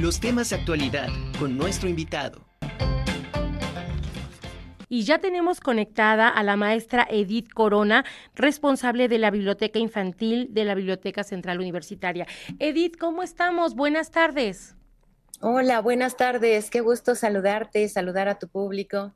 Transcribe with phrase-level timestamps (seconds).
[0.00, 1.08] Los temas de actualidad
[1.40, 2.46] con nuestro invitado.
[4.88, 8.04] Y ya tenemos conectada a la maestra Edith Corona,
[8.36, 12.28] responsable de la Biblioteca Infantil de la Biblioteca Central Universitaria.
[12.60, 13.74] Edith, ¿cómo estamos?
[13.74, 14.76] Buenas tardes.
[15.40, 16.70] Hola, buenas tardes.
[16.70, 19.14] Qué gusto saludarte, saludar a tu público.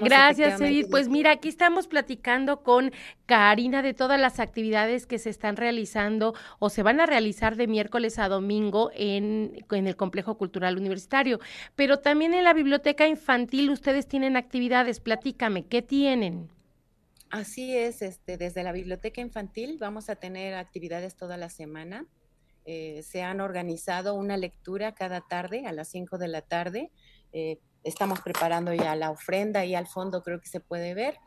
[0.00, 0.88] Gracias, Edith.
[0.90, 2.92] Pues mira, aquí estamos platicando con
[3.26, 7.66] Karina de todas las actividades que se están realizando o se van a realizar de
[7.66, 11.40] miércoles a domingo en, en el Complejo Cultural Universitario.
[11.74, 15.00] Pero también en la Biblioteca Infantil ustedes tienen actividades.
[15.00, 16.48] Platícame, ¿qué tienen?
[17.30, 22.06] Así es, este, desde la Biblioteca Infantil vamos a tener actividades toda la semana.
[22.64, 26.90] Eh, se han organizado una lectura cada tarde a las 5 de la tarde.
[27.32, 31.18] Eh, estamos preparando ya la ofrenda y al fondo creo que se puede ver.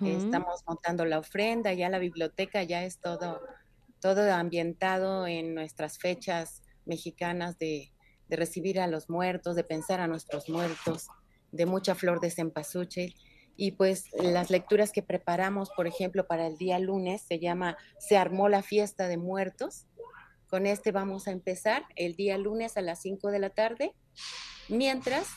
[0.00, 3.42] Estamos montando la ofrenda, ya la biblioteca ya es todo,
[4.00, 7.92] todo ambientado en nuestras fechas mexicanas de,
[8.28, 11.08] de recibir a los muertos, de pensar a nuestros muertos,
[11.52, 13.14] de mucha flor de cempasúchil.
[13.54, 18.16] Y pues las lecturas que preparamos, por ejemplo, para el día lunes, se llama Se
[18.16, 19.86] armó la fiesta de muertos.
[20.48, 23.92] Con este vamos a empezar el día lunes a las 5 de la tarde.
[24.68, 25.28] Mientras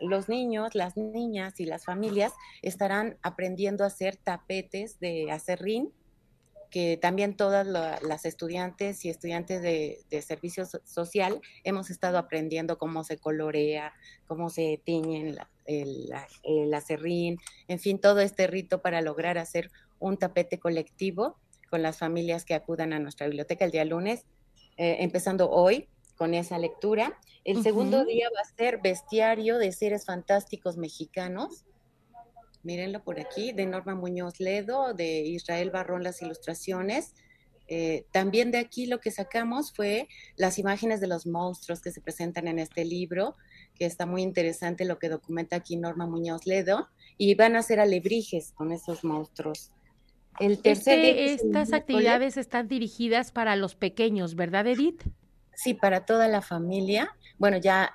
[0.00, 5.92] los niños, las niñas y las familias estarán aprendiendo a hacer tapetes de acerrín,
[6.70, 13.18] que también todas las estudiantes y estudiantes de, servicio social hemos estado aprendiendo cómo se
[13.18, 13.94] colorea,
[14.26, 20.18] cómo se tiñe el, el acerrín, en fin, todo este rito para lograr hacer un
[20.18, 21.38] tapete colectivo
[21.70, 24.24] con las familias que acudan a nuestra biblioteca el día lunes,
[24.78, 27.18] eh, empezando hoy con esa lectura.
[27.44, 31.64] El segundo día va a ser Bestiario de Seres Fantásticos Mexicanos.
[32.62, 37.14] Mírenlo por aquí, de Norma Muñoz Ledo, de Israel Barrón las ilustraciones.
[37.66, 42.00] Eh, también de aquí lo que sacamos fue las imágenes de los monstruos que se
[42.00, 43.36] presentan en este libro,
[43.74, 47.80] que está muy interesante lo que documenta aquí Norma Muñoz Ledo, y van a ser
[47.80, 49.72] alebrijes con esos monstruos.
[50.40, 55.02] El tercer estas actividades están dirigidas para los pequeños, ¿verdad, Edith?
[55.54, 57.16] Sí, para toda la familia.
[57.36, 57.92] Bueno, ya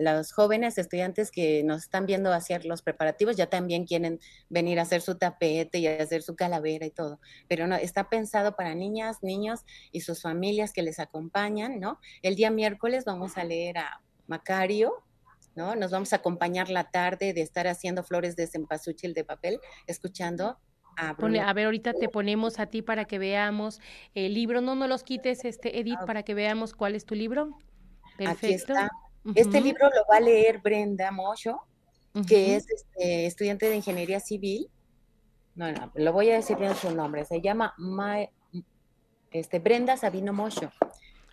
[0.00, 4.20] los jóvenes estudiantes que nos están viendo hacer los preparativos ya también quieren
[4.50, 7.18] venir a hacer su tapete y a hacer su calavera y todo.
[7.48, 9.60] Pero no, está pensado para niñas, niños
[9.92, 11.98] y sus familias que les acompañan, ¿no?
[12.20, 14.92] El día miércoles vamos a leer a Macario,
[15.54, 15.74] ¿no?
[15.74, 20.58] Nos vamos a acompañar la tarde de estar haciendo flores de cempasúchil de papel, escuchando
[20.96, 23.80] a, ver, ahorita te ponemos a ti para que veamos
[24.14, 24.60] el libro.
[24.60, 27.50] No, no los quites, este Edith, ah, para que veamos cuál es tu libro.
[28.16, 28.74] Perfecto.
[29.34, 31.58] Este libro lo va a leer Brenda Mocho,
[32.26, 34.68] que es este, estudiante de ingeniería civil.
[35.54, 37.24] No, no, lo voy a decir bien su nombre.
[37.24, 37.74] Se llama
[39.30, 40.70] este, Brenda Sabino Mocho.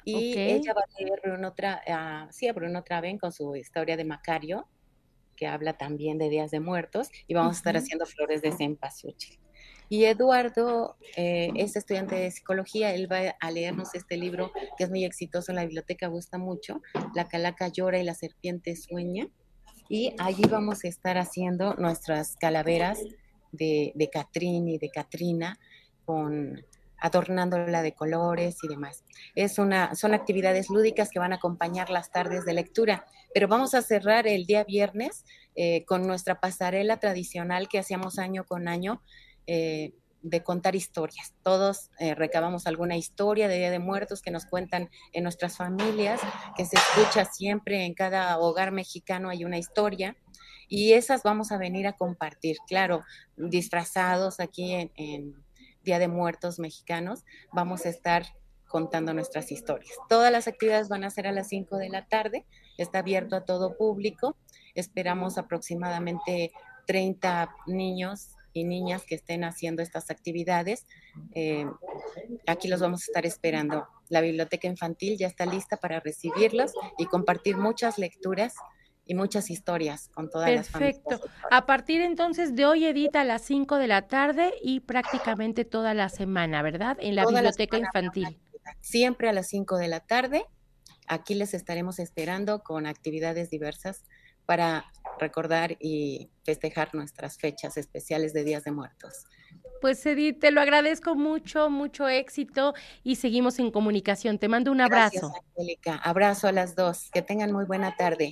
[0.05, 4.03] Y ella va a leer Bruno, otra, uh, sí, Bruno Traven con su historia de
[4.03, 4.67] Macario,
[5.37, 9.39] que habla también de Días de Muertos, y vamos a estar haciendo flores de cempasúchil.
[9.89, 14.89] Y Eduardo eh, es estudiante de psicología, él va a leernos este libro que es
[14.89, 16.81] muy exitoso en la biblioteca, gusta mucho,
[17.13, 19.27] La calaca llora y la serpiente sueña.
[19.89, 22.99] Y allí vamos a estar haciendo nuestras calaveras
[23.51, 25.59] de, de Catrín y de Catrina
[27.03, 29.03] adornándola de colores y demás.
[29.35, 33.73] Es una, son actividades lúdicas que van a acompañar las tardes de lectura, pero vamos
[33.73, 39.01] a cerrar el día viernes eh, con nuestra pasarela tradicional que hacíamos año con año
[39.47, 39.93] eh,
[40.23, 41.33] de contar historias.
[41.43, 46.21] Todos eh, recabamos alguna historia de Día de Muertos que nos cuentan en nuestras familias,
[46.55, 50.15] que se escucha siempre en cada hogar mexicano hay una historia
[50.69, 53.03] y esas vamos a venir a compartir, claro,
[53.35, 55.35] disfrazados aquí en,
[55.83, 58.23] Día de Muertos mexicanos, vamos a estar
[58.69, 59.91] contando nuestras historias.
[60.07, 62.45] Todas las actividades van a ser a las 5 de la tarde,
[62.77, 64.37] está abierto a todo público,
[64.75, 66.53] esperamos aproximadamente
[66.87, 70.85] 30 niños y niñas que estén haciendo estas actividades.
[71.33, 71.65] Eh,
[72.47, 73.87] aquí los vamos a estar esperando.
[74.09, 78.55] La biblioteca infantil ya está lista para recibirlos y compartir muchas lecturas
[79.05, 80.99] y muchas historias con todas las familias.
[80.99, 81.29] Perfecto.
[81.51, 85.93] A partir entonces de hoy, Edita, a las 5 de la tarde y prácticamente toda
[85.93, 86.97] la semana, ¿verdad?
[87.01, 88.39] En la biblioteca infantil.
[88.79, 90.45] Siempre a las 5 de la tarde.
[91.07, 94.03] Aquí les estaremos esperando con actividades diversas
[94.45, 94.85] para
[95.23, 99.25] recordar y festejar nuestras fechas especiales de Días de Muertos.
[99.81, 102.73] Pues Edith, te lo agradezco mucho, mucho éxito
[103.03, 104.39] y seguimos en comunicación.
[104.39, 105.27] Te mando un abrazo.
[105.27, 105.95] Gracias, Angélica.
[105.97, 107.09] Abrazo a las dos.
[107.11, 108.31] Que tengan muy buena tarde.